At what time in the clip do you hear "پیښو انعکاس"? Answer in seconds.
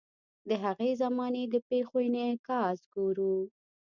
1.69-2.79